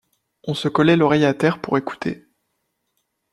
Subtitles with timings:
[0.47, 2.25] On se collait l’oreille à terre pour écouter.